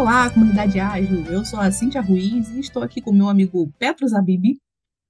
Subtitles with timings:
[0.00, 1.26] Olá, comunidade ágil.
[1.26, 4.56] Eu sou a Cíntia Ruiz e estou aqui com meu amigo Petros Abib.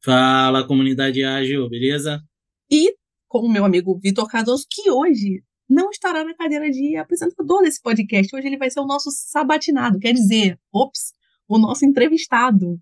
[0.02, 2.20] Fala, comunidade ágil, beleza?
[2.68, 2.96] E
[3.28, 7.80] com o meu amigo Vitor Cardoso, que hoje não estará na cadeira de apresentador desse
[7.80, 8.34] podcast.
[8.34, 11.14] Hoje ele vai ser o nosso sabatinado, quer dizer, ops,
[11.46, 12.76] o nosso entrevistado.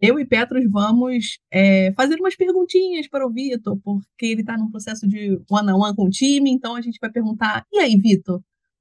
[0.00, 4.70] Eu e Petros vamos é, fazer umas perguntinhas para o Vitor, porque ele está num
[4.70, 7.98] processo de one-on-one -on -one com o time, então a gente vai perguntar: e aí,
[7.98, 8.40] Vitor?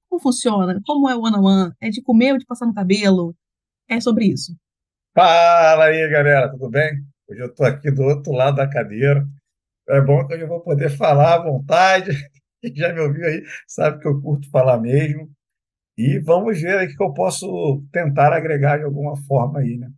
[0.09, 0.81] Como funciona?
[0.85, 1.71] Como é o one-on-one?
[1.79, 3.35] É de comer ou de passar no cabelo?
[3.87, 4.55] É sobre isso.
[5.15, 7.03] Fala aí, galera, tudo bem?
[7.29, 9.27] Hoje eu estou aqui do outro lado da cadeira.
[9.87, 12.11] É bom que eu vou poder falar à vontade.
[12.61, 15.29] Quem já me ouviu aí sabe que eu curto falar mesmo.
[15.95, 19.91] E vamos ver aí o que eu posso tentar agregar de alguma forma aí, né?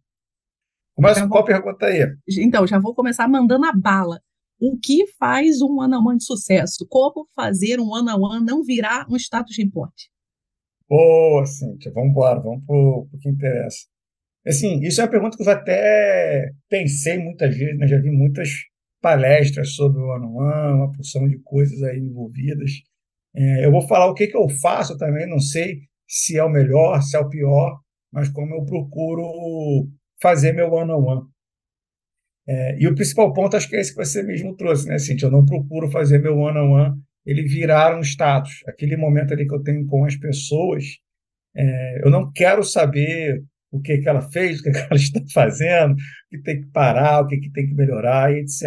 [0.95, 2.15] Começa com qual pergunta aí?
[2.37, 4.21] Então, já vou começar mandando a bala.
[4.61, 6.85] O que faz um one-on-one de sucesso?
[6.87, 10.11] Como fazer um one-on-one não virar um status de importe?
[10.87, 11.91] Boa, Cíntia.
[11.91, 13.87] Vamos embora, vamos para o que interessa.
[14.45, 17.87] Assim, isso é uma pergunta que eu até pensei muitas vezes, né?
[17.87, 18.49] já vi muitas
[19.01, 22.71] palestras sobre o one-on-one, uma porção de coisas aí envolvidas.
[23.35, 26.49] É, eu vou falar o que, que eu faço também, não sei se é o
[26.49, 27.79] melhor, se é o pior,
[28.11, 29.89] mas como eu procuro
[30.21, 31.23] fazer meu one-on-one.
[32.47, 35.27] É, e o principal ponto, acho que é esse que você mesmo trouxe, né, Cintia?
[35.27, 38.63] Eu não procuro fazer meu one-on-one ele virar um status.
[38.67, 40.83] Aquele momento ali que eu tenho com as pessoas,
[41.55, 45.19] é, eu não quero saber o que, que ela fez, o que, que ela está
[45.33, 45.97] fazendo, o
[46.29, 48.63] que tem que parar, o que, que tem que melhorar, etc.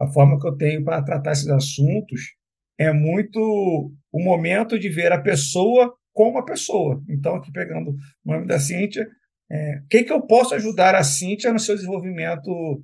[0.00, 2.34] A forma que eu tenho para tratar esses assuntos
[2.78, 7.02] é muito o momento de ver a pessoa como a pessoa.
[7.08, 9.08] Então, aqui pegando o nome da Cíntia,
[9.50, 12.80] é, o que, que eu posso ajudar a Cíntia no seu desenvolvimento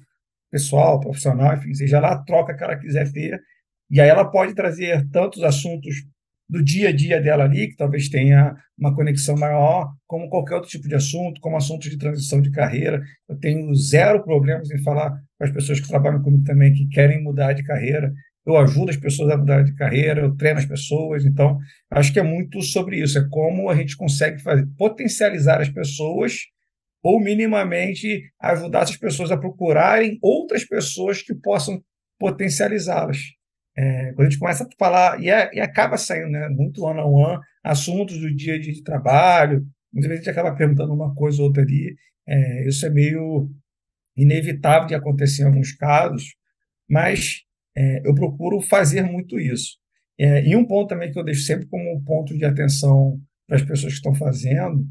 [0.55, 3.41] pessoal, profissional, enfim, seja lá a troca que ela quiser ter.
[3.91, 5.97] E aí ela pode trazer tantos assuntos
[6.49, 10.71] do dia a dia dela ali, que talvez tenha uma conexão maior, como qualquer outro
[10.71, 13.03] tipo de assunto, como assuntos de transição de carreira.
[13.29, 17.21] Eu tenho zero problemas em falar com as pessoas que trabalham comigo também, que querem
[17.21, 18.13] mudar de carreira.
[18.47, 21.25] Eu ajudo as pessoas a mudar de carreira, eu treino as pessoas.
[21.25, 21.59] Então,
[21.91, 23.19] acho que é muito sobre isso.
[23.19, 26.43] É como a gente consegue fazer, potencializar as pessoas
[27.05, 31.85] ou minimamente ajudar essas pessoas a procurarem outras pessoas que possam
[32.19, 33.19] potencializá-las.
[33.77, 37.43] É, quando a gente começa a falar, e, é, e acaba saindo né, muito one-on-one,
[37.63, 41.43] assuntos do dia a dia de trabalho, muitas vezes a gente acaba perguntando uma coisa
[41.43, 41.95] ou outra ali,
[42.27, 43.51] é, isso é meio
[44.17, 46.35] inevitável de acontecer em alguns casos,
[46.89, 47.43] mas
[47.77, 49.77] é, eu procuro fazer muito isso.
[50.19, 53.63] É, e um ponto também que eu deixo sempre como ponto de atenção para as
[53.63, 54.87] pessoas que estão fazendo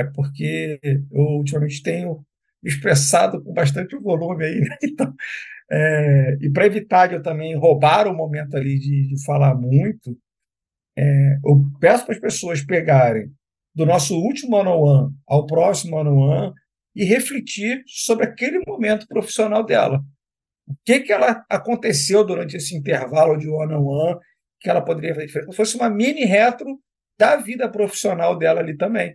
[0.00, 0.80] é porque
[1.10, 2.24] eu ultimamente tenho
[2.62, 4.76] expressado com bastante volume aí, né?
[4.82, 5.14] então,
[5.70, 10.16] é, e para evitar de eu também roubar o momento ali de, de falar muito,
[10.96, 13.30] é, eu peço para as pessoas pegarem
[13.74, 16.52] do nosso último one-on-one ao próximo one-on-one
[16.94, 20.02] e refletir sobre aquele momento profissional dela.
[20.66, 24.18] O que, que ela aconteceu durante esse intervalo de one-on-one
[24.60, 25.50] que ela poderia fazer diferente?
[25.50, 26.78] Se fosse uma mini retro
[27.18, 29.14] da vida profissional dela ali também.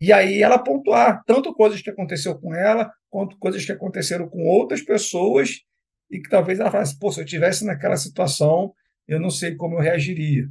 [0.00, 4.44] E aí ela pontuar tanto coisas que aconteceu com ela, quanto coisas que aconteceram com
[4.44, 5.60] outras pessoas,
[6.10, 8.72] e que talvez ela falasse, pô, se eu estivesse naquela situação,
[9.06, 10.48] eu não sei como eu reagiria.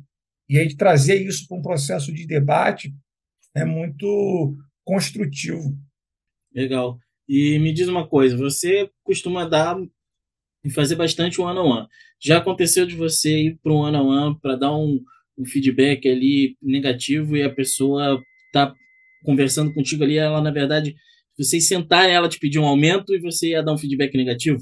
[0.50, 2.94] E aí trazer isso para um processo de debate
[3.56, 5.75] é muito construtivo.
[6.53, 6.97] Legal.
[7.28, 9.78] E me diz uma coisa, você costuma dar
[10.64, 11.81] e fazer bastante one-on-one.
[11.81, 11.88] -on -one.
[12.19, 15.03] Já aconteceu de você ir para um one-on-one para dar um,
[15.38, 18.22] um feedback ali negativo e a pessoa
[18.52, 18.74] tá
[19.23, 20.95] conversando contigo ali, ela, na verdade,
[21.38, 24.59] vocês sentarem, ela te pedir um aumento e você ia dar um feedback negativo?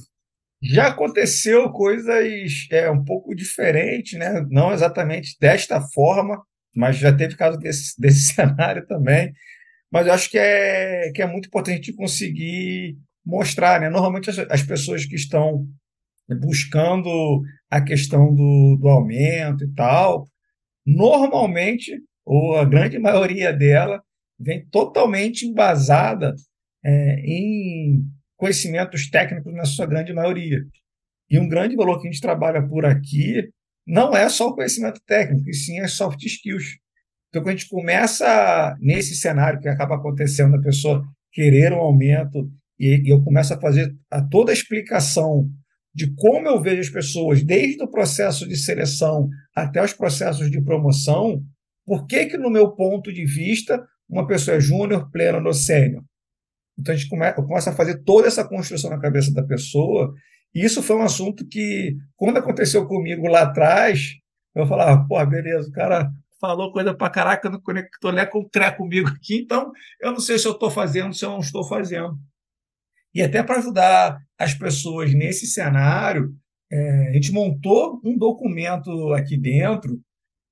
[0.61, 4.45] Já aconteceu coisas é, um pouco diferentes, né?
[4.49, 6.41] não exatamente desta forma,
[6.75, 9.31] mas já teve caso desse, desse cenário também.
[9.91, 13.79] Mas eu acho que é, que é muito importante conseguir mostrar.
[13.79, 13.89] Né?
[13.89, 15.65] Normalmente, as, as pessoas que estão
[16.41, 20.27] buscando a questão do, do aumento e tal,
[20.85, 24.01] normalmente, ou a grande maioria dela,
[24.39, 26.33] vem totalmente embasada
[26.83, 28.03] é, em
[28.37, 30.61] conhecimentos técnicos na sua grande maioria.
[31.29, 33.49] E um grande valor que a gente trabalha por aqui
[33.87, 36.77] não é só o conhecimento técnico, e sim as soft skills.
[37.29, 42.49] Então, quando a gente começa nesse cenário que acaba acontecendo, a pessoa querer um aumento,
[42.79, 45.49] e, e eu começo a fazer a toda a explicação
[45.93, 50.61] de como eu vejo as pessoas, desde o processo de seleção até os processos de
[50.61, 51.41] promoção,
[51.85, 56.03] por que, que no meu ponto de vista, uma pessoa é júnior, pleno ou sênior.
[56.77, 60.13] Então a gente começa, a fazer toda essa construção na cabeça da pessoa.
[60.53, 64.15] E isso foi um assunto que, quando aconteceu comigo lá atrás,
[64.53, 66.09] eu falava, pô, beleza, o cara
[66.39, 68.47] falou coisa para caraca, não conectou né, com
[68.77, 72.17] comigo aqui, então eu não sei se eu estou fazendo, se eu não estou fazendo.
[73.13, 76.35] E até para ajudar as pessoas nesse cenário,
[76.71, 79.99] é, a gente montou um documento aqui dentro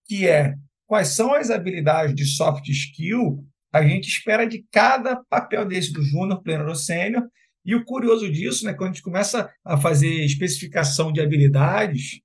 [0.05, 0.55] que é
[0.93, 3.43] quais são as habilidades de soft skill
[3.73, 7.27] a gente espera de cada papel desse, do júnior, pleno ou sênior.
[7.65, 12.21] E o curioso disso, né, quando a gente começa a fazer especificação de habilidades,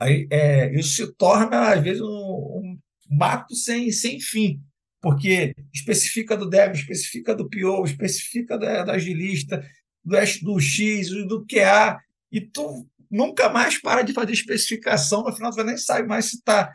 [0.00, 2.78] aí, é, isso se torna, às vezes, um, um
[3.08, 4.60] mato sem, sem fim,
[5.00, 9.64] porque especifica do dev, especifica do PO, especifica da, da agilista,
[10.04, 12.00] do, do X, do QA,
[12.32, 16.38] e tu nunca mais para de fazer especificação, no final você nem sabe mais se
[16.38, 16.74] está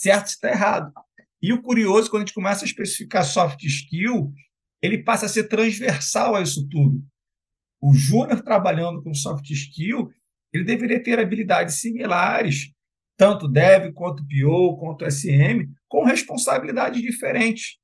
[0.00, 0.92] certo, está errado.
[1.42, 4.32] E o curioso, quando a gente começa a especificar soft skill,
[4.82, 7.02] ele passa a ser transversal a isso tudo.
[7.80, 10.10] O júnior trabalhando com soft skill,
[10.52, 12.72] ele deveria ter habilidades similares,
[13.16, 17.76] tanto dev quanto PO, quanto SM, com responsabilidades diferentes.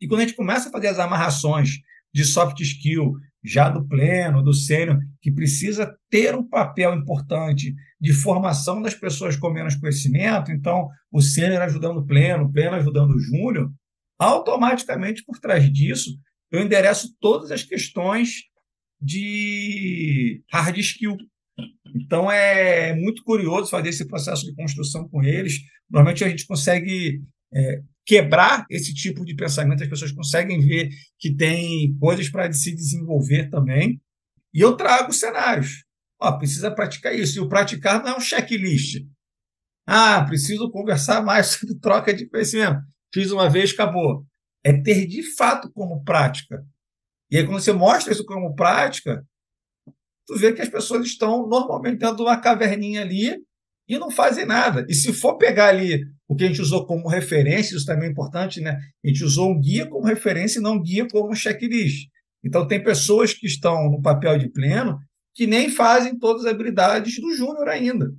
[0.00, 1.78] E quando a gente começa a fazer as amarrações
[2.12, 8.12] de soft skill já do pleno, do sênior, que precisa ter um papel importante de
[8.12, 13.12] formação das pessoas com menos conhecimento, então o sênior ajudando o pleno, o pleno ajudando
[13.12, 13.70] o júnior,
[14.18, 16.18] automaticamente por trás disso
[16.50, 18.42] eu endereço todas as questões
[19.00, 21.16] de hard skill.
[21.94, 25.60] Então é muito curioso fazer esse processo de construção com eles.
[25.88, 27.22] Normalmente a gente consegue
[27.54, 32.74] é, quebrar esse tipo de pensamento, as pessoas conseguem ver que tem coisas para se
[32.74, 34.02] desenvolver também.
[34.52, 35.84] E eu trago cenários.
[36.20, 37.38] Ó, precisa praticar isso.
[37.38, 39.06] E o praticar não é um checklist.
[39.86, 42.80] Ah, preciso conversar mais sobre troca de conhecimento.
[43.14, 44.26] Fiz uma vez, acabou.
[44.64, 46.66] É ter de fato como prática.
[47.30, 49.24] E aí, quando você mostra isso como prática,
[50.26, 53.40] tu vê que as pessoas estão normalmente dentro de uma caverninha ali
[53.88, 54.84] e não fazem nada.
[54.88, 58.12] E se for pegar ali o que a gente usou como referência, isso também é
[58.12, 58.78] importante, né?
[59.04, 62.06] A gente usou um guia como referência e não um guia como checklist.
[62.44, 64.96] Então, tem pessoas que estão no papel de pleno
[65.34, 68.12] que nem fazem todas as habilidades do júnior ainda.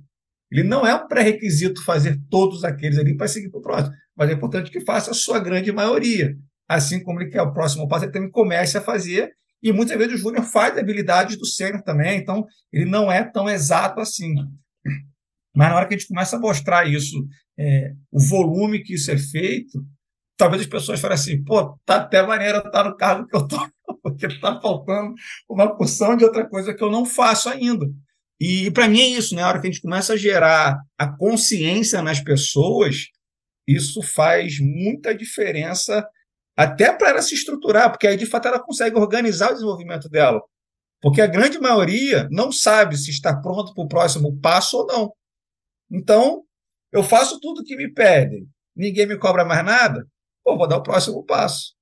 [0.50, 4.28] Ele não é um pré-requisito fazer todos aqueles ali para seguir para o próximo, mas
[4.28, 6.34] é importante que faça a sua grande maioria.
[6.68, 9.30] Assim como ele quer o próximo passo, ele também comece a fazer,
[9.62, 13.48] e muitas vezes o júnior faz habilidades do sênior também, então ele não é tão
[13.48, 14.34] exato assim.
[15.54, 17.16] Mas na hora que a gente começa a mostrar isso,
[17.62, 19.84] é, o volume que isso é feito,
[20.36, 23.46] talvez as pessoas falem assim, pô, tá até maneiro estar tá no cargo que eu
[23.46, 23.56] tô,
[24.02, 25.14] porque está faltando
[25.48, 27.86] uma porção de outra coisa que eu não faço ainda.
[28.40, 29.42] E, para mim é isso, né?
[29.42, 33.06] A hora que a gente começa a gerar a consciência nas pessoas,
[33.68, 36.04] isso faz muita diferença
[36.56, 40.42] até para ela se estruturar, porque aí de fato ela consegue organizar o desenvolvimento dela.
[41.00, 45.12] Porque a grande maioria não sabe se está pronto para o próximo passo ou não.
[45.90, 46.42] Então,
[46.92, 48.46] eu faço tudo o que me pedem,
[48.76, 50.06] ninguém me cobra mais nada,
[50.44, 51.74] pô, vou dar o próximo passo.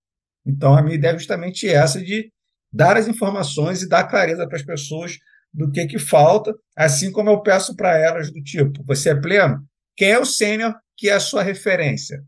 [0.47, 2.33] Então, a minha ideia é justamente essa de
[2.73, 5.19] dar as informações e dar clareza para as pessoas
[5.53, 9.65] do que, que falta, assim como eu peço para elas do tipo, você é pleno?
[9.97, 12.23] Quem é o sênior que é a sua referência?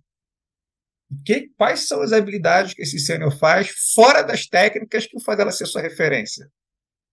[1.24, 5.52] Que, quais são as habilidades que esse sênior faz fora das técnicas que faz ela
[5.52, 6.50] ser sua referência?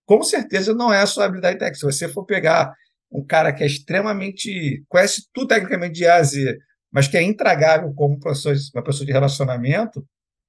[0.04, 1.78] Com certeza não é a sua habilidade técnica.
[1.78, 2.74] Se você for pegar
[3.10, 4.84] um cara que é extremamente.
[4.88, 6.58] conhece tudo tecnicamente de A a Z,
[6.92, 10.04] mas que é intragável como professor, uma pessoa de relacionamento,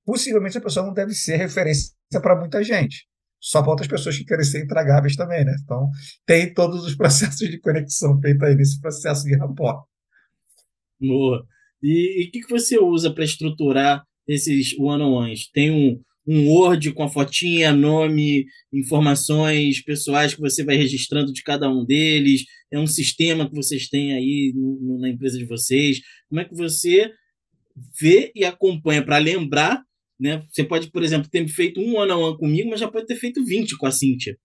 [0.05, 3.07] possivelmente a pessoa não deve ser referência para muita gente.
[3.39, 5.55] Só para outras pessoas que querem ser intragáveis também, né?
[5.63, 5.89] Então,
[6.25, 9.83] tem todos os processos de conexão feitos aí nesse processo de rapport.
[10.99, 11.43] Boa.
[11.81, 15.49] E o que, que você usa para estruturar esses one-on-ones?
[15.51, 21.43] Tem um, um Word com a fotinha, nome, informações pessoais que você vai registrando de
[21.43, 22.43] cada um deles?
[22.71, 25.99] É um sistema que vocês têm aí no, na empresa de vocês?
[26.29, 27.11] Como é que você
[27.99, 29.83] vê e acompanha para lembrar?
[30.19, 30.43] Né?
[30.49, 33.15] Você pode, por exemplo, ter feito um one on one comigo, mas já pode ter
[33.15, 34.37] feito 20 com a Cíntia.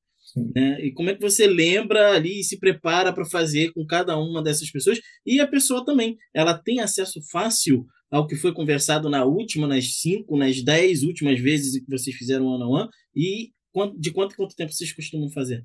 [0.54, 0.86] Né?
[0.86, 4.42] E como é que você lembra ali e se prepara para fazer com cada uma
[4.42, 5.00] dessas pessoas?
[5.24, 10.00] E a pessoa também, ela tem acesso fácil ao que foi conversado na última, nas
[10.00, 13.50] cinco, nas dez últimas vezes que vocês fizeram one on one e
[13.98, 15.64] de quanto em quanto tempo vocês costumam fazer?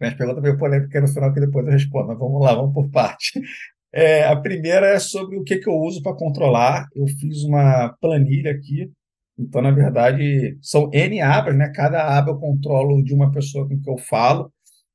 [0.00, 2.90] Minhas perguntas meio polêmicas no final que depois eu respondo, mas vamos lá, vamos por
[2.90, 3.40] parte.
[3.92, 6.86] É, a primeira é sobre o que, que eu uso para controlar.
[6.94, 8.90] Eu fiz uma planilha aqui,
[9.38, 11.72] então, na verdade, são N abas, né?
[11.74, 14.52] Cada aba eu controlo de uma pessoa com que eu falo,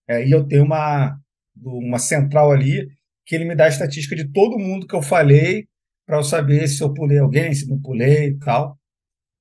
[0.07, 1.17] é, e eu tenho uma,
[1.63, 2.87] uma central ali
[3.25, 5.67] que ele me dá a estatística de todo mundo que eu falei
[6.11, 8.77] para eu saber se eu pulei alguém, se não pulei e tal.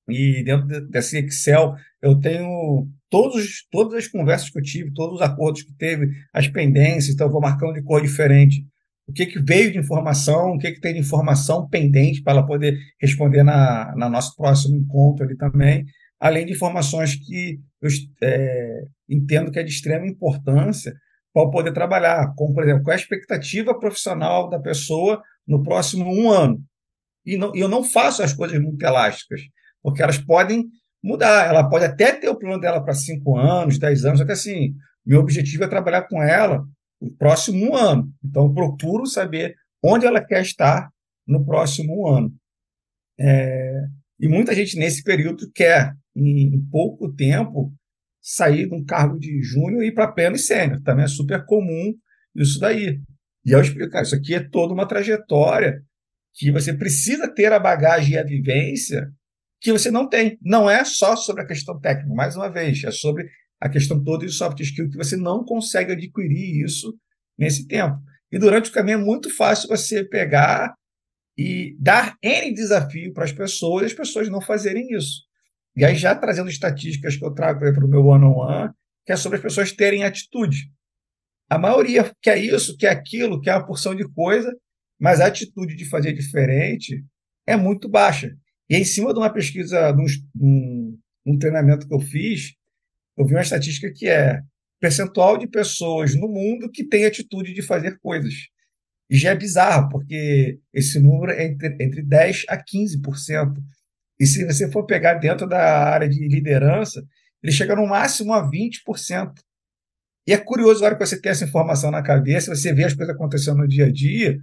[0.09, 5.21] E dentro desse Excel eu tenho todos, todas as conversas que eu tive, todos os
[5.21, 8.65] acordos que teve, as pendências, então eu vou marcando de cor diferente
[9.09, 12.47] o que, que veio de informação, o que, que tem de informação pendente para ela
[12.47, 15.85] poder responder na, na nosso próximo encontro ali também,
[16.21, 17.91] além de informações que eu
[18.23, 20.95] é, entendo que é de extrema importância
[21.35, 26.09] para poder trabalhar, como, por exemplo, qual é a expectativa profissional da pessoa no próximo
[26.09, 26.62] um ano.
[27.26, 29.40] E não, eu não faço as coisas muito elásticas,
[29.83, 30.64] porque elas podem
[31.02, 31.49] mudar.
[31.49, 34.75] Ela pode até ter o plano dela para cinco anos, dez anos, só que assim,
[35.04, 36.64] meu objetivo é trabalhar com ela
[37.00, 38.09] o próximo ano.
[38.25, 40.88] Então, eu procuro saber onde ela quer estar
[41.26, 42.33] no próximo ano.
[43.19, 43.87] É,
[44.21, 47.73] e muita gente nesse período quer, em, em pouco tempo,
[48.23, 50.80] sair de um cargo de júnior e ir para pleno e sênior.
[50.83, 51.92] Também é super comum
[52.37, 53.00] isso daí.
[53.44, 55.82] E eu explico, cara, isso aqui é toda uma trajetória
[56.35, 59.11] que você precisa ter a bagagem e a vivência
[59.61, 60.38] que você não tem.
[60.42, 63.28] Não é só sobre a questão técnica, mais uma vez, é sobre
[63.61, 66.94] a questão toda de soft skill que você não consegue adquirir isso
[67.37, 67.99] nesse tempo.
[68.32, 70.75] E durante o caminho é muito fácil você pegar
[71.37, 75.23] e dar N desafio para as pessoas e as pessoas não fazerem isso.
[75.76, 78.73] E aí, já trazendo estatísticas que eu trago para o meu one-on-one, -on -one,
[79.06, 80.70] que é sobre as pessoas terem atitude.
[81.50, 84.57] A maioria quer isso, quer aquilo, quer uma porção de coisa,
[85.00, 87.04] mas a atitude de fazer diferente
[87.45, 88.33] é muito baixa.
[88.69, 90.00] E em cima de uma pesquisa, de
[90.40, 92.52] um, um, treinamento que eu fiz,
[93.19, 94.40] eu vi uma estatística que é
[94.78, 98.33] percentual de pessoas no mundo que tem atitude de fazer coisas.
[99.11, 103.54] E já é bizarro, porque esse número é entre, entre 10% a 15%.
[104.21, 107.04] E se você for pegar dentro da área de liderança,
[107.42, 109.33] ele chega no máximo a 20%.
[110.31, 112.95] E é curioso, na hora que você tem essa informação na cabeça, você vê as
[112.95, 114.39] coisas acontecendo no dia a dia,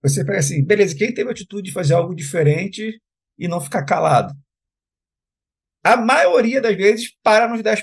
[0.00, 2.96] você pega assim, beleza, quem teve a atitude de fazer algo diferente
[3.36, 4.32] e não ficar calado?
[5.84, 7.82] A maioria das vezes para nos 10%.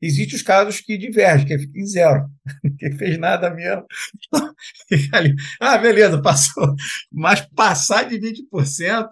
[0.00, 2.28] Existem os casos que divergem, que fica em zero,
[2.78, 3.84] que fez nada mesmo.
[5.60, 6.76] ah, beleza, passou.
[7.10, 9.08] Mas passar de 20%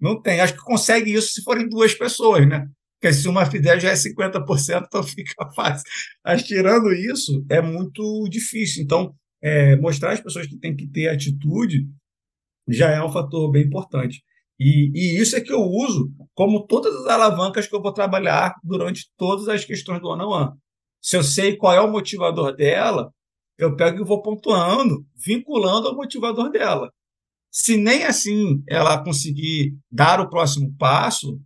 [0.00, 0.40] não tem.
[0.40, 2.66] Acho que consegue isso se forem duas pessoas, né?
[3.00, 5.84] Porque se uma fizer já é 50%, então fica fácil.
[6.24, 8.82] Mas tirando isso, é muito difícil.
[8.82, 11.86] Então, é, mostrar às pessoas que têm que ter atitude
[12.68, 14.22] já é um fator bem importante.
[14.58, 18.54] E, e, isso é que eu uso como todas as alavancas que eu vou trabalhar
[18.64, 20.52] durante todas as questões do one-on-one.
[21.00, 23.12] Se eu sei qual é o motivador dela,
[23.56, 26.90] eu pego e vou pontuando, vinculando ao motivador dela.
[27.50, 31.40] Se nem assim ela conseguir dar o próximo passo,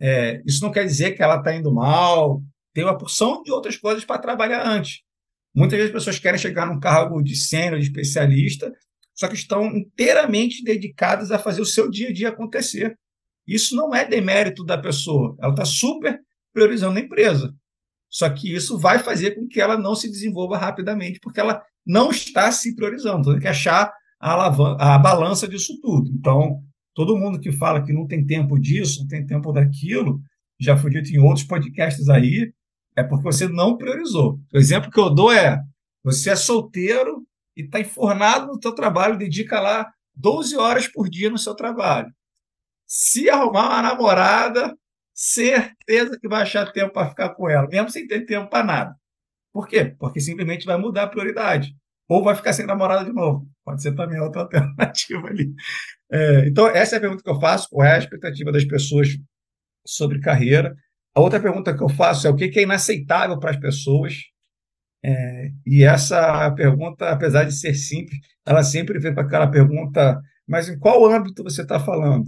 [0.00, 2.42] é, isso não quer dizer que ela está indo mal.
[2.72, 5.00] Tem uma porção de outras coisas para trabalhar antes.
[5.54, 8.72] Muitas vezes as pessoas querem chegar num cargo de sênior, de especialista,
[9.14, 12.96] só que estão inteiramente dedicadas a fazer o seu dia a dia acontecer.
[13.46, 16.20] Isso não é demérito da pessoa, ela está super
[16.52, 17.52] priorizando a empresa.
[18.10, 22.10] Só que isso vai fazer com que ela não se desenvolva rapidamente, porque ela não
[22.10, 23.32] está se priorizando.
[23.32, 26.10] Tem que achar a, a balança disso tudo.
[26.10, 26.62] Então,
[26.98, 30.20] todo mundo que fala que não tem tempo disso, não tem tempo daquilo,
[30.58, 32.52] já foi dito em outros podcasts aí,
[32.96, 34.40] é porque você não priorizou.
[34.52, 35.62] O exemplo que eu dou é:
[36.02, 37.24] você é solteiro
[37.56, 42.12] e está enfornado no seu trabalho, dedica lá 12 horas por dia no seu trabalho.
[42.84, 44.76] Se arrumar uma namorada,
[45.14, 48.96] certeza que vai achar tempo para ficar com ela, mesmo sem ter tempo para nada.
[49.52, 49.94] Por quê?
[50.00, 51.76] Porque simplesmente vai mudar a prioridade.
[52.08, 53.46] Ou vai ficar sem namorada de novo.
[53.64, 55.52] Pode ser também outra alternativa ali.
[56.10, 59.08] É, então, essa é a pergunta que eu faço: qual é a expectativa das pessoas
[59.86, 60.74] sobre carreira?
[61.14, 64.14] A outra pergunta que eu faço é o que é inaceitável para as pessoas
[65.04, 70.68] é, e essa pergunta, apesar de ser simples, ela sempre vem para aquela pergunta: mas
[70.68, 72.26] em qual âmbito você está falando?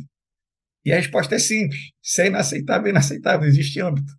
[0.84, 4.12] E a resposta é simples: se é inaceitável, é inaceitável, existe âmbito.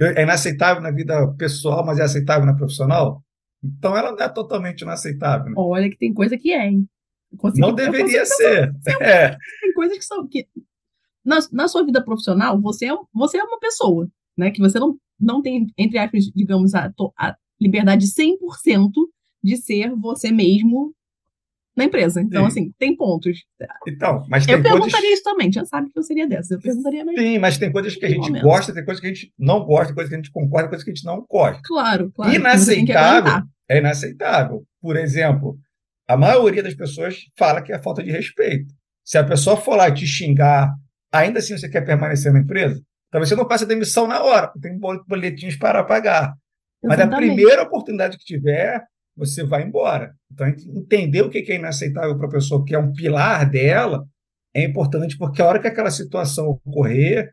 [0.00, 3.22] É inaceitável na vida pessoal, mas é aceitável na profissional?
[3.62, 5.46] Então ela não é totalmente inaceitável.
[5.46, 5.54] Né?
[5.56, 6.88] Olha que tem coisa que é, hein?
[7.38, 8.74] Consegui, não deveria ser.
[9.00, 9.30] É.
[9.60, 10.26] Tem coisas que são.
[10.26, 10.46] Que...
[11.24, 14.50] Na, na sua vida profissional, você é, você é uma pessoa, né?
[14.50, 18.90] Que você não, não tem, entre aspas, digamos, a, a liberdade 100%
[19.42, 20.94] de ser você mesmo
[21.76, 22.20] na empresa.
[22.20, 22.46] Então, Sim.
[22.48, 23.44] assim, tem pontos.
[23.86, 25.10] Então, mas tem Eu perguntaria coisas...
[25.10, 26.54] isso também, já sabe que eu seria dessa.
[26.54, 27.20] Eu perguntaria mesmo.
[27.20, 28.42] Sim, mas tem coisas que a gente momento.
[28.42, 30.84] gosta, tem coisas que a gente não gosta, tem coisas que a gente concorda, coisas
[30.84, 31.60] que a gente não gosta.
[31.64, 32.34] Claro, claro.
[32.34, 34.62] Inaceitável é inaceitável.
[34.80, 35.58] Por exemplo,
[36.06, 38.72] a maioria das pessoas fala que é falta de respeito.
[39.04, 40.74] Se a pessoa for lá te xingar,
[41.10, 44.52] ainda assim você quer permanecer na empresa, talvez você não passe a demissão na hora,
[44.60, 46.34] tem boletins para pagar.
[46.84, 48.82] Mas a primeira oportunidade que tiver,
[49.16, 50.14] você vai embora.
[50.32, 54.04] Então, entender o que é inaceitável para a pessoa, que é um pilar dela,
[54.54, 57.30] é importante, porque a hora que aquela situação ocorrer,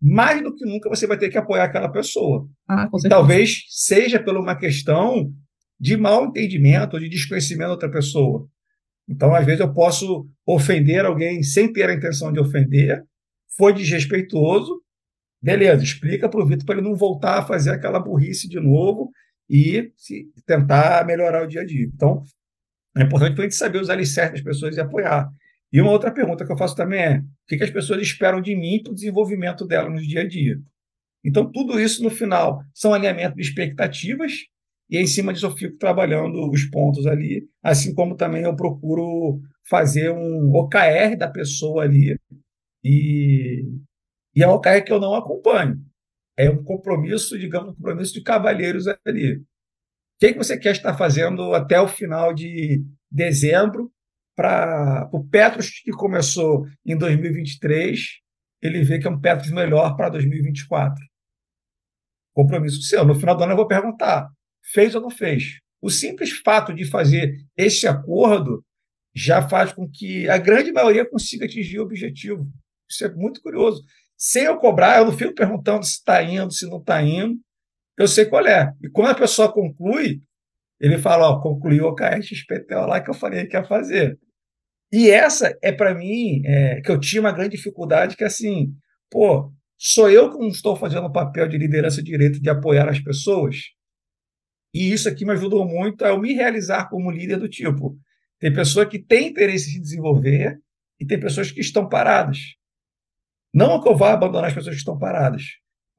[0.00, 2.48] mais do que nunca você vai ter que apoiar aquela pessoa.
[2.68, 5.30] Ah, talvez seja por uma questão
[5.78, 8.46] de mal entendimento ou de desconhecimento da outra pessoa.
[9.08, 13.02] Então, às vezes, eu posso ofender alguém sem ter a intenção de ofender,
[13.56, 14.80] foi desrespeitoso,
[15.42, 19.10] beleza, explica para o Vitor para ele não voltar a fazer aquela burrice de novo
[19.50, 19.92] e
[20.46, 21.84] tentar melhorar o dia a dia.
[21.92, 22.22] Então,
[22.96, 25.28] é importante para a gente saber os alicerces das pessoas e apoiar.
[25.72, 28.54] E uma outra pergunta que eu faço também é: o que, as pessoas esperam de
[28.54, 30.56] mim para o desenvolvimento dela no dia a dia?
[31.24, 34.32] Então, tudo isso, no final, são alinhamento de expectativas,
[34.88, 39.40] e em cima disso eu fico trabalhando os pontos ali, assim como também eu procuro
[39.68, 42.16] fazer um OKR da pessoa ali,
[42.82, 43.64] e,
[44.34, 45.78] e é um OKR que eu não acompanho.
[46.36, 49.36] É um compromisso, digamos, um compromisso de cavalheiros ali.
[49.36, 49.44] O
[50.18, 53.92] que, é que você quer estar fazendo até o final de dezembro
[54.36, 58.00] para o Petros que começou em 2023,
[58.62, 61.04] ele vê que é um Petros melhor para 2024.
[62.32, 63.04] Compromisso seu.
[63.04, 64.30] No final do ano eu vou perguntar:
[64.72, 65.58] fez ou não fez?
[65.82, 68.64] O simples fato de fazer esse acordo
[69.14, 72.50] já faz com que a grande maioria consiga atingir o objetivo.
[72.88, 73.82] Isso é muito curioso.
[74.22, 77.40] Sem eu cobrar, eu não fico perguntando se está indo, se não está indo.
[77.98, 78.70] Eu sei qual é.
[78.82, 80.20] E quando a pessoa conclui,
[80.78, 84.18] ele fala: Ó, concluiu o KSXPTO lá que eu falei que ia fazer.
[84.92, 88.74] E essa é para mim é, que eu tinha uma grande dificuldade, que é assim,
[89.10, 93.00] pô, sou eu que não estou fazendo o papel de liderança direito de apoiar as
[93.00, 93.56] pessoas.
[94.74, 97.96] E isso aqui me ajudou muito a eu me realizar como líder do tipo.
[98.38, 100.58] Tem pessoa que tem interesse em desenvolver
[101.00, 102.38] e tem pessoas que estão paradas.
[103.52, 105.42] Não que eu vá abandonar as pessoas que estão paradas,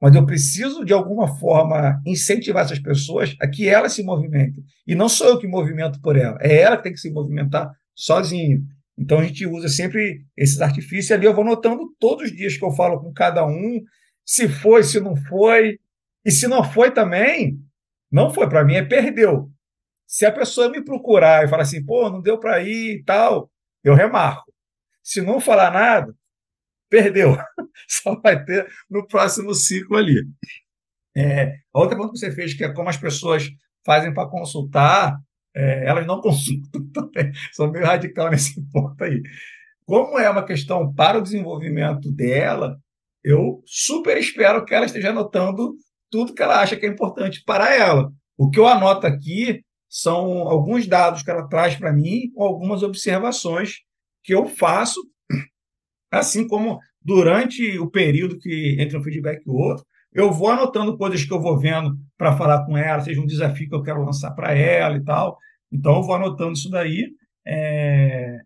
[0.00, 4.64] mas eu preciso, de alguma forma, incentivar essas pessoas a que elas se movimentem.
[4.86, 7.70] E não sou eu que movimento por ela, é ela que tem que se movimentar
[7.94, 8.62] sozinho.
[8.98, 11.26] Então a gente usa sempre esses artifícios ali.
[11.26, 13.80] Eu vou notando todos os dias que eu falo com cada um,
[14.24, 15.78] se foi, se não foi.
[16.24, 17.58] E se não foi também,
[18.10, 18.48] não foi.
[18.48, 19.50] Para mim é perdeu.
[20.06, 23.50] Se a pessoa me procurar e falar assim, pô, não deu para ir e tal,
[23.82, 24.52] eu remarco.
[25.02, 26.14] Se não falar nada,
[26.92, 27.34] perdeu.
[27.88, 30.22] Só vai ter no próximo ciclo ali.
[31.16, 33.48] É, a outra pergunta que você fez, que é como as pessoas
[33.84, 35.18] fazem para consultar,
[35.56, 37.32] é, elas não consultam também.
[37.52, 39.22] Sou meio radical nesse ponto aí.
[39.86, 42.78] Como é uma questão para o desenvolvimento dela,
[43.24, 45.74] eu super espero que ela esteja anotando
[46.10, 48.12] tudo que ela acha que é importante para ela.
[48.36, 53.80] O que eu anoto aqui são alguns dados que ela traz para mim, algumas observações
[54.22, 55.00] que eu faço,
[56.12, 60.96] assim como durante o período que entre um feedback e o outro, eu vou anotando
[60.96, 64.04] coisas que eu vou vendo para falar com ela, seja um desafio que eu quero
[64.04, 65.38] lançar para ela e tal.
[65.72, 67.08] Então, eu vou anotando isso daí
[67.46, 68.38] é,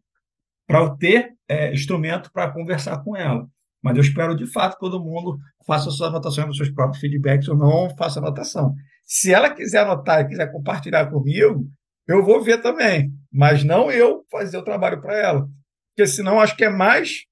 [0.66, 3.46] para eu ter é, instrumento para conversar com ela.
[3.82, 7.48] Mas eu espero, de fato, que todo mundo faça suas anotações nos seus próprios feedbacks
[7.48, 8.74] ou não faça anotação.
[9.04, 11.66] Se ela quiser anotar e quiser compartilhar comigo,
[12.06, 15.48] eu vou ver também, mas não eu fazer o trabalho para ela.
[15.90, 17.24] Porque senão acho que é mais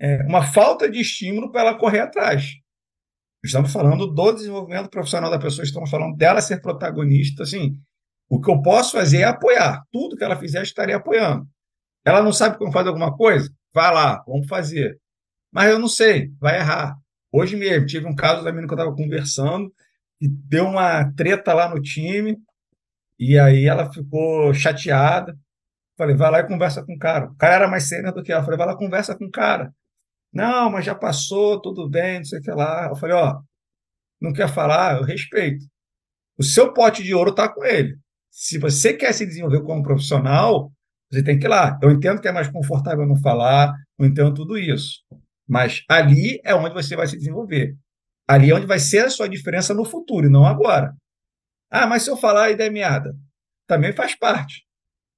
[0.00, 2.52] é, uma falta de estímulo para ela correr atrás.
[3.44, 7.44] Estamos falando do desenvolvimento profissional da pessoa, estamos falando dela ser protagonista.
[7.44, 7.78] Assim,
[8.28, 9.82] o que eu posso fazer é apoiar.
[9.92, 11.46] Tudo que ela fizer, eu estarei apoiando.
[12.04, 13.50] Ela não sabe como fazer alguma coisa?
[13.72, 14.98] Vai lá, vamos fazer.
[15.52, 16.96] Mas eu não sei, vai errar.
[17.32, 19.72] Hoje mesmo, tive um caso da menina que eu estava conversando,
[20.20, 22.36] e deu uma treta lá no time,
[23.18, 25.36] e aí ela ficou chateada.
[25.96, 27.26] Falei, vai lá e conversa com o cara.
[27.26, 28.42] O cara era mais sério do que ela.
[28.44, 29.72] Falei, vai lá, conversa com o cara.
[30.32, 32.88] Não, mas já passou, tudo bem, não sei o que lá.
[32.88, 33.40] Eu falei, ó,
[34.20, 35.64] não quer falar, eu respeito.
[36.38, 37.96] O seu pote de ouro está com ele.
[38.30, 40.70] Se você quer se desenvolver como profissional,
[41.10, 41.78] você tem que ir lá.
[41.82, 45.02] Eu entendo que é mais confortável não falar, eu entendo tudo isso.
[45.48, 47.74] Mas ali é onde você vai se desenvolver.
[48.28, 50.94] Ali é onde vai ser a sua diferença no futuro e não agora.
[51.70, 53.14] Ah, mas se eu falar e der merda,
[53.66, 54.64] também faz parte.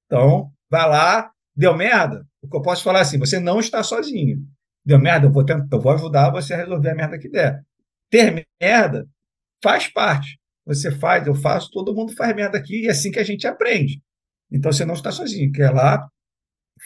[0.07, 2.25] Então, vai lá, deu merda.
[2.43, 4.39] O que eu posso falar é assim: você não está sozinho.
[4.85, 7.63] Deu merda, eu vou, tentar, eu vou ajudar você a resolver a merda que der.
[8.09, 9.07] Ter merda
[9.63, 10.39] faz parte.
[10.67, 13.47] Você faz, eu faço, todo mundo faz merda aqui e é assim que a gente
[13.47, 14.03] aprende.
[14.51, 16.09] Então você não está sozinho, quer lá,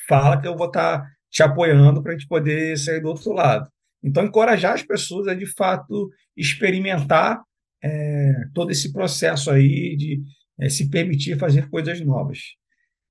[0.09, 3.68] fala que eu vou estar te apoiando para a gente poder sair do outro lado.
[4.02, 7.42] Então, encorajar as pessoas a de fato experimentar
[7.83, 10.22] é, todo esse processo aí de
[10.61, 12.38] é, se permitir fazer coisas novas.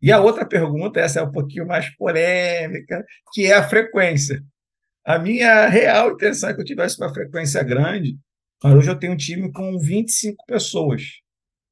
[0.01, 4.43] E a outra pergunta, essa é um pouquinho mais polêmica, que é a frequência.
[5.05, 8.17] A minha real intenção é que eu tivesse uma frequência grande,
[8.63, 11.01] mas hoje eu tenho um time com 25 pessoas.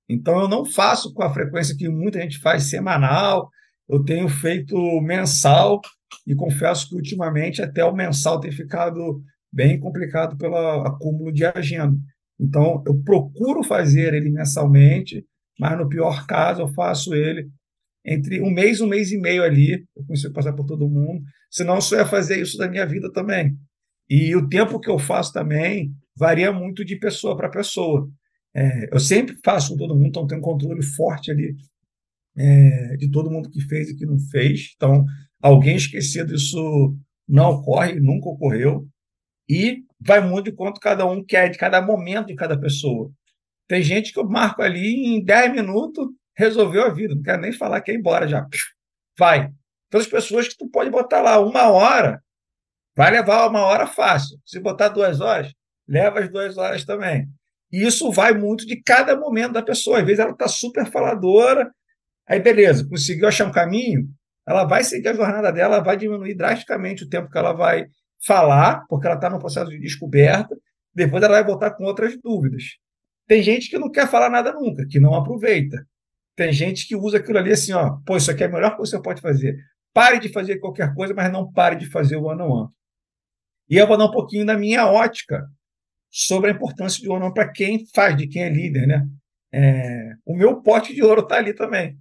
[0.09, 3.49] Então eu não faço com a frequência que muita gente faz semanal,
[3.87, 5.79] eu tenho feito mensal
[6.27, 11.97] e confesso que ultimamente até o mensal tem ficado bem complicado pelo acúmulo de agenda.
[12.37, 15.25] Então eu procuro fazer ele mensalmente,
[15.57, 17.49] mas no pior caso eu faço ele
[18.05, 21.75] entre um mês, um mês e meio ali, eu consigo passar por todo mundo, senão
[21.75, 23.55] eu só ia fazer isso da minha vida também.
[24.09, 28.09] E o tempo que eu faço também varia muito de pessoa para pessoa.
[28.53, 31.55] É, eu sempre faço com todo mundo, então tenho um controle forte ali
[32.35, 34.73] é, de todo mundo que fez e que não fez.
[34.75, 35.05] Então,
[35.41, 36.95] alguém esquecido, isso
[37.27, 38.87] não ocorre, nunca ocorreu.
[39.49, 43.11] E vai muito de quanto cada um quer, de cada momento de cada pessoa.
[43.67, 47.51] Tem gente que eu marco ali em 10 minutos, resolveu a vida, não quero nem
[47.51, 48.45] falar que é embora já.
[49.17, 49.51] Vai.
[49.87, 52.21] Então, as pessoas que tu pode botar lá uma hora,
[52.95, 54.37] vai levar uma hora fácil.
[54.45, 55.51] Se botar duas horas,
[55.87, 57.27] leva as duas horas também.
[57.71, 59.99] E isso vai muito de cada momento da pessoa.
[59.99, 61.71] Às vezes ela está super faladora,
[62.27, 64.07] aí beleza, conseguiu achar um caminho,
[64.47, 67.85] ela vai seguir a jornada dela, vai diminuir drasticamente o tempo que ela vai
[68.25, 70.55] falar, porque ela está no processo de descoberta,
[70.93, 72.77] depois ela vai voltar com outras dúvidas.
[73.27, 75.85] Tem gente que não quer falar nada nunca, que não aproveita.
[76.41, 78.93] Tem gente que usa aquilo ali assim, ó, pô, isso aqui é a melhor coisa
[78.93, 79.55] que você pode fazer.
[79.93, 82.63] Pare de fazer qualquer coisa, mas não pare de fazer o one-on-one.
[82.63, 82.69] -on -one.
[83.69, 85.45] E eu vou dar um pouquinho da minha ótica
[86.09, 89.07] sobre a importância de one-on-one para quem faz, de quem é líder, né?
[89.53, 91.95] É, o meu pote de ouro está ali também,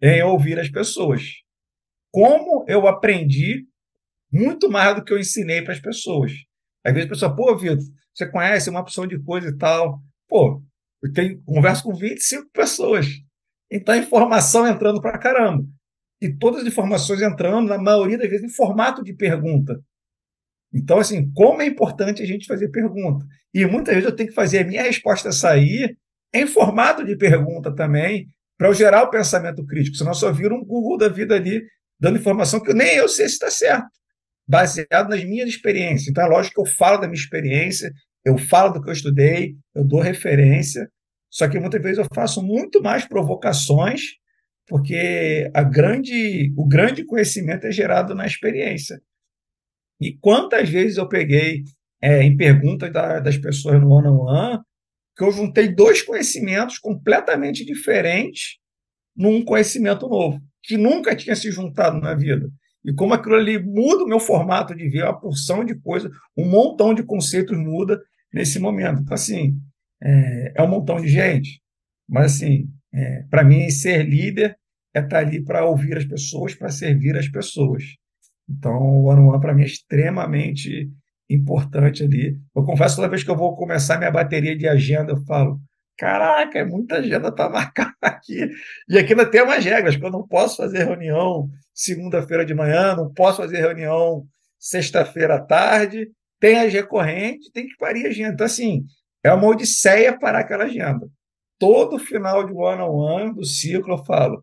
[0.00, 1.24] em ouvir as pessoas.
[2.12, 3.66] Como eu aprendi
[4.32, 6.30] muito mais do que eu ensinei para as pessoas.
[6.86, 10.00] Às vezes a pessoa, pô, Vitor, você conhece uma opção de coisa e tal.
[10.28, 10.62] Pô,
[11.02, 13.06] eu tenho, converso com 25 pessoas.
[13.70, 15.64] Então, a informação entrando para caramba.
[16.20, 19.80] E todas as informações entrando, na maioria das vezes, em formato de pergunta.
[20.72, 23.24] Então, assim, como é importante a gente fazer pergunta.
[23.52, 25.96] E muitas vezes eu tenho que fazer a minha resposta sair
[26.32, 29.96] em formato de pergunta também, para eu gerar o pensamento crítico.
[29.96, 31.62] Senão só vira um Google da vida ali,
[31.98, 33.88] dando informação que nem eu sei se está certo,
[34.46, 36.08] baseado nas minhas experiências.
[36.08, 37.90] Então, é lógico que eu falo da minha experiência,
[38.24, 40.88] eu falo do que eu estudei, eu dou referência,
[41.30, 44.02] só que muitas vezes eu faço muito mais provocações,
[44.66, 49.00] porque a grande, o grande conhecimento é gerado na experiência.
[50.00, 51.62] E quantas vezes eu peguei
[52.02, 54.58] é, em perguntas da, das pessoas no one-on-one,
[55.16, 58.58] que eu juntei dois conhecimentos completamente diferentes
[59.14, 62.48] num conhecimento novo, que nunca tinha se juntado na vida.
[62.84, 66.48] E como aquilo ali muda o meu formato de ver, uma porção de coisas, um
[66.48, 68.00] montão de conceitos muda
[68.32, 69.02] nesse momento.
[69.02, 69.58] Então, assim,
[70.02, 71.60] é, é um montão de gente,
[72.08, 74.56] mas, assim, é, para mim, ser líder
[74.94, 77.84] é estar tá ali para ouvir as pessoas, para servir as pessoas.
[78.48, 80.90] Então, o one on para mim é extremamente
[81.28, 82.36] importante ali.
[82.54, 85.60] Eu confesso, toda vez que eu vou começar minha bateria de agenda, eu falo:
[85.96, 88.50] caraca, é muita agenda para marcar aqui.
[88.88, 92.96] E aqui ainda tem umas regras, que eu não posso fazer reunião segunda-feira de manhã,
[92.96, 94.26] não posso fazer reunião
[94.58, 96.10] sexta-feira à tarde,
[96.40, 98.32] tem as recorrentes, tem que parir a agenda.
[98.32, 98.84] Então, assim,
[99.24, 101.08] é uma odisseia parar aquela agenda.
[101.58, 104.42] Todo final de one-on-one, -on -one, do ciclo, eu falo,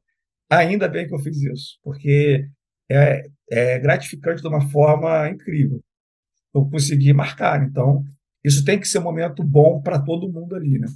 [0.49, 2.47] ainda bem que eu fiz isso, porque
[2.89, 5.81] é, é gratificante de uma forma incrível.
[6.53, 7.63] Eu consegui marcar.
[7.63, 8.03] Então,
[8.43, 10.87] isso tem que ser um momento bom para todo mundo ali, né?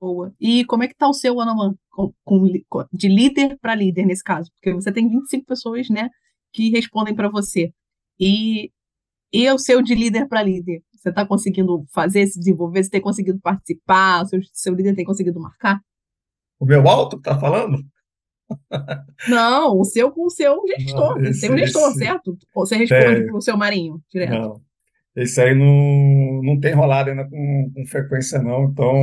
[0.00, 0.34] Boa.
[0.40, 4.22] E como é que está o seu one-on-one com, com, de líder para líder nesse
[4.22, 4.50] caso?
[4.52, 6.10] Porque você tem 25 pessoas, né,
[6.52, 7.72] que respondem para você.
[8.18, 8.70] E,
[9.32, 10.82] e o seu de líder para líder?
[11.04, 12.82] Você está conseguindo fazer, se desenvolver?
[12.82, 14.24] Você tem conseguido participar?
[14.24, 15.78] Seu, seu líder tem conseguido marcar?
[16.58, 17.76] O meu alto está falando?
[19.28, 21.18] Não, o seu com o seu gestor.
[21.18, 21.98] Não, esse, tem um gestor, esse...
[21.98, 22.38] certo?
[22.54, 23.26] Ou você responde é...
[23.26, 24.32] para o seu marinho direto?
[24.32, 24.60] Não.
[25.14, 28.64] Esse aí não, não tem rolado ainda com, com frequência, não.
[28.64, 28.96] Então,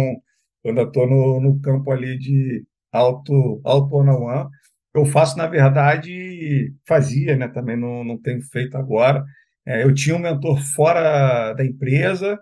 [0.63, 4.49] eu ainda estou no, no campo ali de auto, auto one on one.
[4.93, 7.47] Eu faço, na verdade, fazia, né?
[7.47, 9.23] Também não, não tenho feito agora.
[9.65, 12.39] É, eu tinha um mentor fora da empresa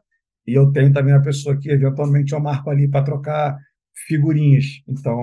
[0.47, 3.58] e eu tenho também uma pessoa que eventualmente eu marco ali para trocar
[4.08, 4.65] figurinhas.
[4.88, 5.17] Então,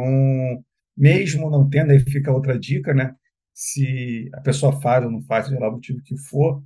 [0.96, 3.14] mesmo não tendo, aí fica outra dica, né?
[3.54, 6.62] Se a pessoa faz ou não faz, seja lá o motivo que for,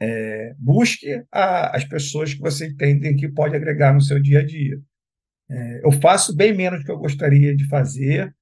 [0.00, 4.46] é, busque a, as pessoas que você entende que pode agregar no seu dia a
[4.46, 4.78] dia.
[5.50, 8.34] É, eu faço bem menos do que eu gostaria de fazer,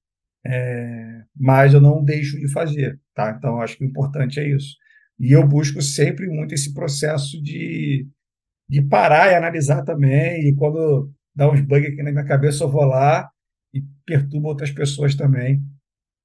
[0.45, 3.35] é, mas eu não deixo de fazer, tá?
[3.37, 4.75] Então, acho que o importante é isso.
[5.19, 8.07] E eu busco sempre muito esse processo de,
[8.67, 12.71] de parar e analisar também, e quando dá uns bugs aqui na minha cabeça, eu
[12.71, 13.29] vou lá
[13.73, 15.61] e perturba outras pessoas também,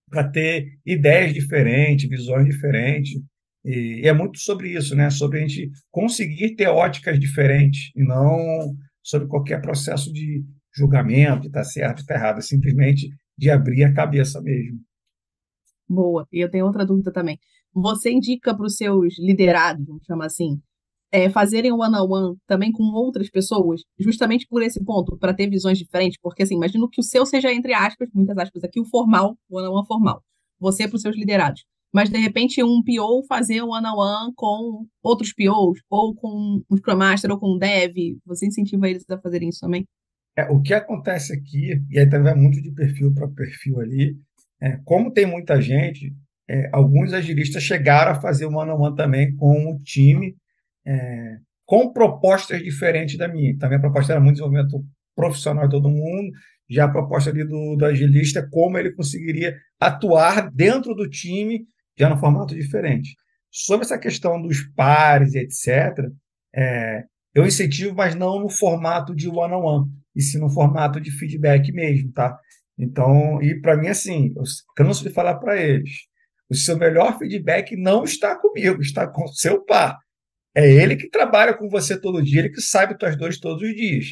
[0.09, 3.21] para ter ideias diferentes, visões diferentes.
[3.65, 5.11] E, é muito sobre isso, né?
[5.11, 11.47] Sobre a gente conseguir ter óticas diferentes e não sobre qualquer processo de julgamento, de
[11.49, 14.81] estar tá certo, de estar tá errado, é simplesmente de abrir a cabeça mesmo.
[15.89, 16.27] Boa.
[16.33, 17.39] E eu tenho outra dúvida também.
[17.75, 20.61] Você indica para os seus liderados, vamos chamar assim,
[21.13, 25.79] é, fazerem o one-on-one também com outras pessoas, justamente por esse ponto, para ter visões
[25.79, 29.37] diferentes, porque assim, imagino que o seu seja, entre aspas, muitas aspas aqui, o formal,
[29.49, 30.23] o one-on-one formal,
[30.59, 31.65] você para os seus liderados.
[31.93, 36.97] Mas, de repente, um PO fazer um one-on-one com outros POs, ou com um Scrum
[36.97, 39.85] Master, ou com um Dev, você incentiva eles a fazerem isso também?
[40.37, 44.17] É, o que acontece aqui, e aí também vai muito de perfil para perfil ali,
[44.63, 46.15] é, como tem muita gente,
[46.51, 50.37] é, alguns agilistas chegaram a fazer o one-on-one também com o time
[50.85, 53.57] é, com propostas diferentes da minha.
[53.57, 54.85] Também a proposta era muito desenvolvimento
[55.15, 56.33] profissional de todo mundo,
[56.69, 61.65] já a proposta ali do, do agilista, como ele conseguiria atuar dentro do time,
[61.97, 63.15] já no formato diferente.
[63.49, 66.09] Sobre essa questão dos pares, etc.,
[66.53, 71.71] é, eu incentivo, mas não no formato de one-on-one, e sim no formato de feedback
[71.71, 72.37] mesmo, tá?
[72.77, 74.43] Então, e para mim, assim, eu
[74.75, 76.10] canso de falar para eles,
[76.51, 79.99] o seu melhor feedback não está comigo, está com o seu par.
[80.55, 83.75] É ele que trabalha com você todo dia, ele que sabe tuas dores todos os
[83.75, 84.07] dias.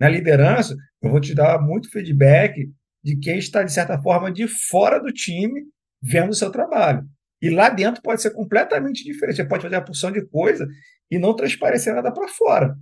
[0.00, 2.68] Na liderança, eu vou te dar muito feedback
[3.02, 5.62] de quem está, de certa forma, de fora do time,
[6.02, 7.06] vendo o seu trabalho.
[7.40, 9.36] E lá dentro pode ser completamente diferente.
[9.36, 10.66] Você pode fazer uma porção de coisa
[11.10, 12.74] e não transparecer nada para fora.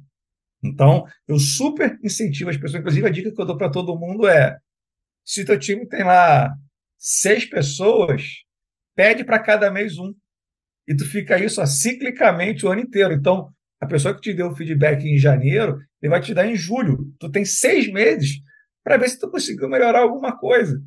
[0.63, 2.81] Então, eu super incentivo as pessoas.
[2.81, 4.57] Inclusive, a dica que eu dou para todo mundo é:
[5.25, 6.55] se teu time tem lá
[6.97, 8.23] seis pessoas,
[8.95, 10.13] pede para cada mês um
[10.87, 13.13] e tu fica isso ó, ciclicamente o ano inteiro.
[13.13, 13.51] Então,
[13.81, 17.13] a pessoa que te deu o feedback em janeiro, ele vai te dar em julho.
[17.19, 18.41] Tu tem seis meses
[18.85, 20.81] para ver se tu conseguiu melhorar alguma coisa.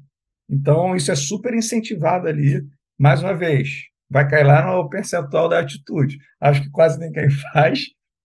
[0.49, 2.61] Então, isso é super incentivado ali.
[2.97, 6.17] Mais uma vez, vai cair lá no percentual da atitude.
[6.39, 7.79] Acho que quase ninguém faz,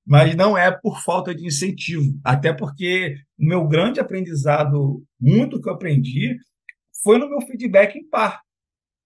[0.07, 2.19] mas não é por falta de incentivo.
[2.25, 6.37] Até porque o meu grande aprendizado, muito que eu aprendi,
[7.03, 8.41] foi no meu feedback em par.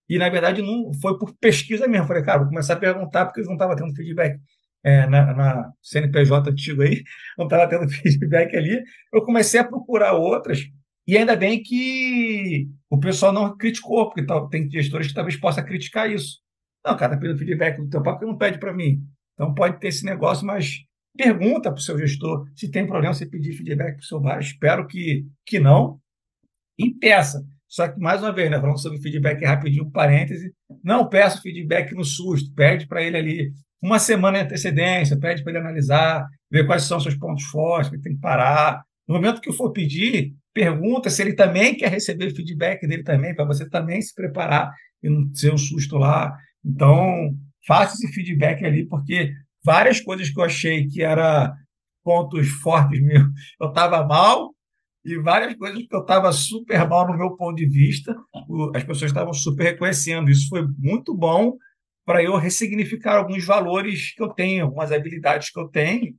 [0.08, 2.06] E, na verdade, não foi por pesquisa mesmo.
[2.06, 4.38] Falei, cara, vou começar a perguntar, porque eles não estavam tendo feedback
[4.82, 7.02] é, na, na, CNPJ antigo aí,
[7.38, 8.82] não estava tendo feedback ali.
[9.12, 10.60] Eu comecei a procurar outras,
[11.06, 16.10] e ainda bem que o pessoal não criticou, porque tem gestores que talvez possam criticar
[16.10, 16.38] isso.
[16.84, 19.02] Não, cara, está pedindo feedback do teu papo, não pede para mim.
[19.34, 20.80] Então pode ter esse negócio, mas
[21.16, 24.38] pergunta para o seu gestor se tem problema você pedir feedback para o seu bar.
[24.38, 26.00] Espero que, que não.
[26.78, 27.46] E peça.
[27.74, 32.04] Só que, mais uma vez, né, falando sobre feedback rapidinho, parêntese, não peço feedback no
[32.04, 36.84] susto, pede para ele ali uma semana de antecedência, pede para ele analisar, ver quais
[36.84, 38.80] são seus pontos fortes, que tem que parar.
[39.08, 43.44] No momento que for pedir, pergunta se ele também quer receber feedback dele também, para
[43.44, 44.70] você também se preparar
[45.02, 46.32] e não ser um susto lá.
[46.64, 47.34] Então,
[47.66, 49.32] faça esse feedback ali, porque
[49.64, 51.52] várias coisas que eu achei que eram
[52.04, 53.26] pontos fortes meus,
[53.60, 54.53] eu estava mal,
[55.04, 58.16] e várias coisas que eu estava super mal no meu ponto de vista,
[58.74, 60.30] as pessoas estavam super reconhecendo.
[60.30, 61.56] Isso foi muito bom
[62.04, 66.14] para eu ressignificar alguns valores que eu tenho, algumas habilidades que eu tenho,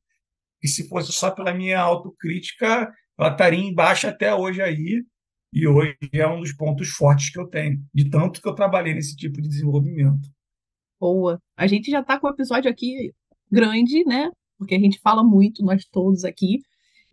[0.61, 5.03] e se fosse só pela minha autocrítica, ela estaria embaixo até hoje aí,
[5.53, 8.93] e hoje é um dos pontos fortes que eu tenho, de tanto que eu trabalhei
[8.93, 10.27] nesse tipo de desenvolvimento.
[10.99, 11.39] Boa.
[11.55, 13.13] A gente já está com o episódio aqui
[13.51, 14.31] grande, né?
[14.57, 16.59] Porque a gente fala muito, nós todos aqui,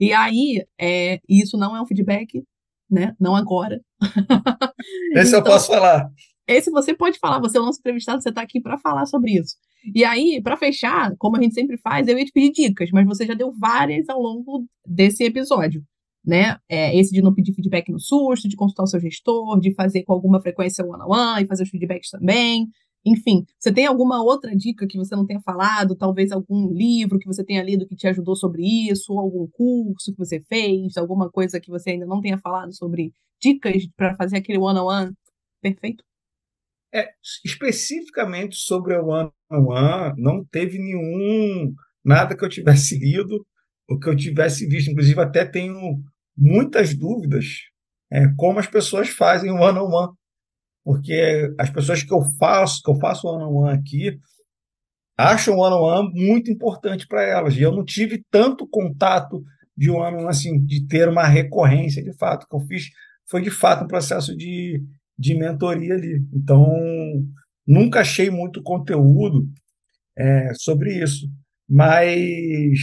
[0.03, 2.43] e aí, é, isso não é um feedback,
[2.91, 3.15] né?
[3.21, 3.81] Não agora.
[5.15, 6.11] Esse então, eu posso falar.
[6.45, 9.39] Esse você pode falar, você é o nosso entrevistado, você está aqui para falar sobre
[9.39, 9.55] isso.
[9.95, 13.07] E aí, para fechar, como a gente sempre faz, eu ia te pedir dicas, mas
[13.07, 15.85] você já deu várias ao longo desse episódio.
[16.27, 16.57] Né?
[16.69, 20.03] É, esse de não pedir feedback no susto, de consultar o seu gestor, de fazer
[20.03, 22.67] com alguma frequência one-on-one -on -one, e fazer os feedbacks também,
[23.05, 25.97] enfim, você tem alguma outra dica que você não tenha falado?
[25.97, 30.19] Talvez algum livro que você tenha lido que te ajudou sobre isso, algum curso que
[30.19, 34.59] você fez, alguma coisa que você ainda não tenha falado sobre dicas para fazer aquele
[34.59, 35.17] one-on-one -on -one
[35.61, 36.05] perfeito?
[36.95, 37.09] É,
[37.45, 43.45] especificamente sobre o one-on-one, não teve nenhum, nada que eu tivesse lido
[43.89, 44.91] ou que eu tivesse visto.
[44.91, 46.03] Inclusive, até tenho
[46.37, 47.47] muitas dúvidas
[48.11, 50.13] é, como as pessoas fazem o one-on-one.
[50.85, 54.19] -on -one porque as pessoas que eu faço, que eu faço one-on-one aqui,
[55.17, 57.57] acham o one-on-one muito importante para elas.
[57.57, 59.43] E eu não tive tanto contato
[59.77, 62.45] de um ano assim, de ter uma recorrência de fato.
[62.45, 62.91] O que eu fiz
[63.29, 64.83] foi de fato um processo de,
[65.19, 66.23] de mentoria ali.
[66.33, 66.67] Então,
[67.67, 69.49] nunca achei muito conteúdo
[70.17, 71.29] é, sobre isso.
[71.69, 72.79] Mas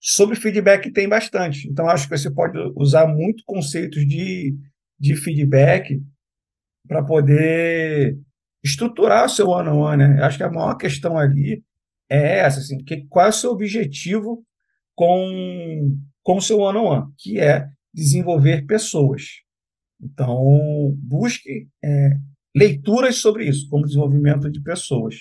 [0.00, 1.68] sobre feedback tem bastante.
[1.68, 4.56] Então, acho que você pode usar muito conceitos de,
[4.98, 6.00] de feedback
[6.86, 8.18] para poder
[8.62, 10.22] estruturar o seu one-on-one, né?
[10.22, 11.62] Acho que a maior questão ali
[12.08, 14.44] é essa, assim, que, qual é o seu objetivo
[14.94, 19.22] com, com o seu one-on-one, que é desenvolver pessoas.
[20.00, 22.10] Então, busque é,
[22.54, 25.16] leituras sobre isso, como desenvolvimento de pessoas.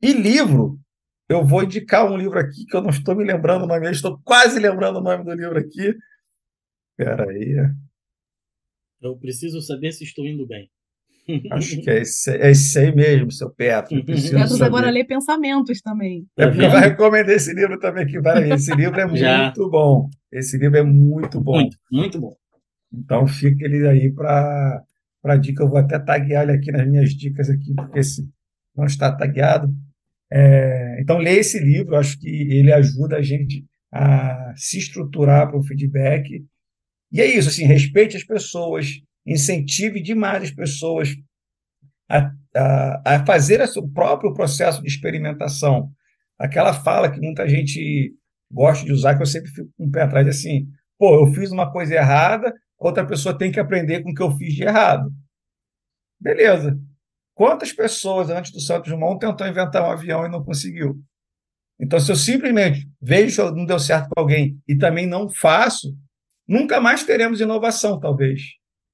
[0.00, 0.80] E livro,
[1.28, 3.92] eu vou indicar um livro aqui que eu não estou me lembrando o nome, eu
[3.92, 5.94] estou quase lembrando o nome do livro aqui.
[6.90, 7.56] Espera aí.
[9.02, 10.68] Eu preciso saber se estou indo bem.
[11.52, 14.04] Acho que é esse, é esse aí mesmo, seu Petro.
[14.04, 16.26] Petros agora lê pensamentos também.
[16.36, 19.44] É porque eu recomendei esse livro também aqui para Esse livro é Já.
[19.44, 20.08] muito bom.
[20.30, 21.54] Esse livro é muito bom.
[21.54, 22.36] Muito, muito bom.
[22.92, 24.82] Então fica ele aí para
[25.22, 25.62] para dica.
[25.62, 28.28] Eu vou até taguear ele aqui nas minhas dicas aqui, porque se
[28.76, 29.72] não está tagueado.
[30.30, 31.96] É, então leia esse livro.
[31.96, 36.44] Acho que ele ajuda a gente a se estruturar para o feedback.
[37.12, 41.14] E é isso, assim, respeite as pessoas, incentive demais as pessoas
[42.08, 45.92] a, a, a fazer o próprio processo de experimentação.
[46.38, 48.14] Aquela fala que muita gente
[48.50, 50.66] gosta de usar, que eu sempre fico com um pé atrás, assim,
[50.98, 54.30] pô, eu fiz uma coisa errada, outra pessoa tem que aprender com o que eu
[54.32, 55.12] fiz de errado.
[56.18, 56.78] Beleza.
[57.34, 61.00] Quantas pessoas antes do Santos Dumont tentou inventar um avião e não conseguiu?
[61.80, 65.96] Então, se eu simplesmente vejo que não deu certo com alguém e também não faço,
[66.52, 68.42] nunca mais teremos inovação, talvez.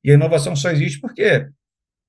[0.04, 1.46] E a inovação só existe porque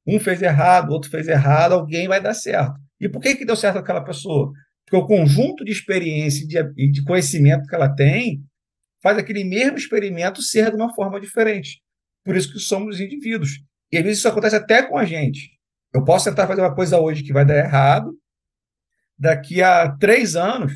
[0.06, 2.76] um fez errado, outro fez errado, alguém vai dar certo.
[3.00, 4.52] E por que, que deu certo aquela pessoa?
[4.86, 6.46] Porque o conjunto de experiência
[6.78, 8.42] e de conhecimento que ela tem
[9.02, 11.82] faz aquele mesmo experimento ser de uma forma diferente.
[12.24, 13.60] Por isso que somos indivíduos.
[13.92, 15.50] E às vezes isso acontece até com a gente.
[15.94, 18.12] Eu posso tentar fazer uma coisa hoje que vai dar errado,
[19.18, 20.74] daqui a três anos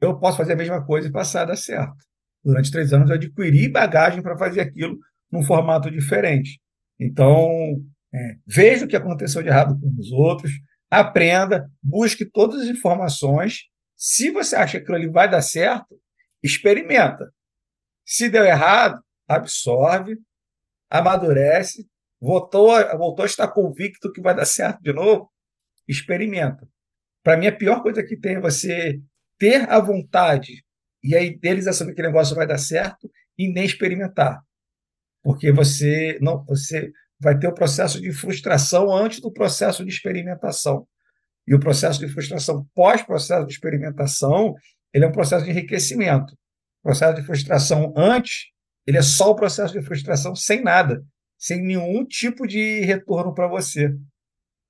[0.00, 2.09] eu posso fazer a mesma coisa e passar a dar certo.
[2.44, 4.98] Durante três anos eu adquiri bagagem para fazer aquilo
[5.30, 6.60] num formato diferente.
[6.98, 7.48] Então,
[8.12, 10.50] é, veja o que aconteceu de errado com os outros,
[10.90, 13.64] aprenda, busque todas as informações.
[13.96, 15.98] Se você acha que aquilo ali vai dar certo,
[16.42, 17.32] experimenta.
[18.04, 20.18] Se deu errado, absorve,
[20.90, 21.86] amadurece,
[22.20, 25.30] voltou, voltou a estar convicto que vai dar certo de novo,
[25.86, 26.68] experimenta.
[27.22, 29.00] Para mim, a pior coisa que tem é você
[29.38, 30.64] ter a vontade
[31.02, 34.40] e a idealização de que negócio vai dar certo e nem experimentar
[35.22, 40.86] porque você não você vai ter o processo de frustração antes do processo de experimentação.
[41.46, 44.54] E o processo de frustração pós-processo de experimentação,
[44.92, 46.32] ele é um processo de enriquecimento.
[46.82, 48.46] O processo de frustração antes,
[48.86, 51.02] ele é só o processo de frustração sem nada,
[51.38, 53.94] sem nenhum tipo de retorno para você.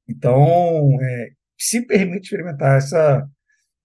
[0.09, 3.29] Então, é, se permite experimentar essa,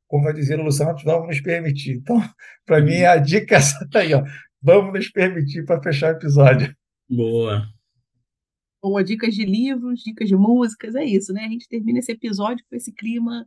[0.07, 1.97] como vai dizer o Luciano, vamos nos permitir.
[1.97, 2.17] Então,
[2.65, 4.23] para mim, a dica é essa aí, ó.
[4.61, 6.75] Vamos nos permitir para fechar o episódio.
[7.09, 7.63] Boa.
[8.81, 11.45] Boa, dicas de livros, dicas de músicas, é isso, né?
[11.45, 13.45] A gente termina esse episódio com esse clima,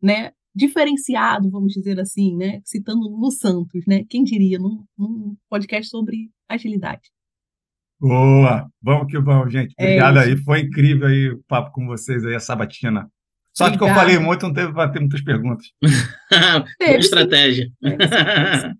[0.00, 0.32] né?
[0.54, 2.60] Diferenciado, vamos dizer assim, né?
[2.64, 4.04] Citando Lu Santos, né?
[4.08, 7.10] Quem diria, num, num podcast sobre agilidade.
[7.98, 8.70] Boa!
[8.82, 9.74] Vamos que vamos, gente.
[9.78, 10.36] É Obrigado é aí.
[10.36, 13.10] Foi incrível aí o papo com vocês aí, a sabatina.
[13.54, 15.66] Só que eu falei muito, não teve para ter muitas perguntas.
[15.80, 17.70] Boa estratégia.
[17.84, 18.72] É,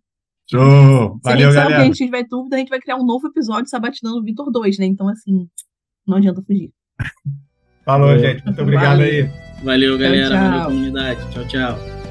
[0.51, 1.19] Show!
[1.23, 1.77] Valeu, se galera.
[1.77, 4.51] Se a gente tiver dúvida, a gente vai criar um novo episódio sabatinando o Vitor
[4.51, 4.87] 2, né?
[4.87, 5.49] Então, assim,
[6.07, 6.71] não adianta fugir.
[7.85, 8.45] Falou, gente.
[8.45, 9.07] Muito obrigado Valeu.
[9.07, 9.31] aí.
[9.63, 10.29] Valeu, galera.
[10.29, 10.51] Tchau, tchau.
[10.51, 11.33] Valeu, comunidade.
[11.33, 12.04] Tchau, tchau.